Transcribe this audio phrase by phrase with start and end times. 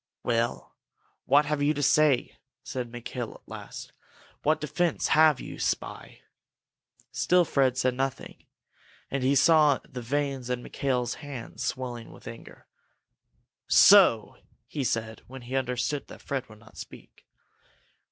[0.23, 0.73] "Well,
[1.25, 3.91] what have you to say?" said Mikail, at last.
[4.41, 6.21] "What defence have you, spy?"
[7.11, 8.43] Still Fred said nothing,
[9.11, 12.65] and he saw the veins in Mikail's hands swelling with anger.
[13.67, 17.27] "So?" he said, when he understood that Fred would not speak.